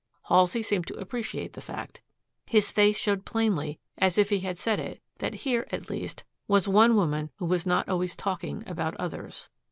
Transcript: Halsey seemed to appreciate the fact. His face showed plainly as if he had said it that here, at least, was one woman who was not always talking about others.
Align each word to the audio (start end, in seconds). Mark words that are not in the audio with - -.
Halsey 0.29 0.63
seemed 0.63 0.87
to 0.87 0.95
appreciate 0.97 1.53
the 1.53 1.61
fact. 1.61 2.01
His 2.47 2.71
face 2.71 2.97
showed 2.97 3.23
plainly 3.23 3.77
as 3.99 4.17
if 4.17 4.31
he 4.31 4.39
had 4.39 4.57
said 4.57 4.79
it 4.79 4.99
that 5.19 5.35
here, 5.35 5.67
at 5.71 5.91
least, 5.91 6.23
was 6.47 6.67
one 6.67 6.95
woman 6.95 7.29
who 7.35 7.45
was 7.45 7.67
not 7.67 7.87
always 7.87 8.15
talking 8.15 8.63
about 8.65 8.95
others. 8.95 9.47